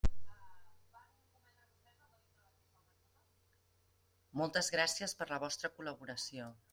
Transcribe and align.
Moltes 4.43 4.71
gràcies 4.77 5.15
per 5.21 5.29
la 5.33 5.41
vostra 5.45 5.73
col·laboració. 5.77 6.51